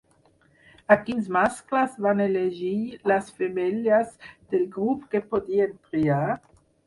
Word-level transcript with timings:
A 0.93 0.95
quins 1.01 1.27
mascles 1.35 1.97
van 2.05 2.23
elegir 2.23 2.73
les 3.11 3.29
femelles 3.41 4.17
del 4.55 4.65
grup 4.79 5.05
que 5.15 5.23
podien 5.35 5.77
triar? 5.91 6.25